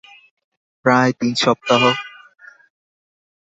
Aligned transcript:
প্রায় 0.85 1.11
তিন 1.19 1.31
সপ্তাহ। 1.35 1.81